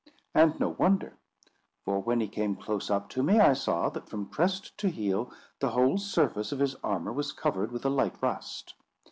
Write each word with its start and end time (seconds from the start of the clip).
And 0.33 0.59
no 0.59 0.69
wonder; 0.69 1.19
for 1.85 1.99
when 1.99 2.21
he 2.21 2.27
came 2.27 2.55
close 2.55 2.89
up 2.89 3.07
to 3.09 3.21
me, 3.21 3.39
I 3.39 3.53
saw 3.53 3.89
that, 3.89 4.09
from 4.09 4.25
crest 4.29 4.75
to 4.79 4.89
heel, 4.89 5.31
the 5.59 5.69
whole 5.69 5.99
surface 5.99 6.51
of 6.51 6.57
his 6.57 6.73
armour 6.83 7.13
was 7.13 7.31
covered 7.31 7.71
with 7.71 7.85
a 7.85 7.89
light 7.89 8.15
rust. 8.19 8.73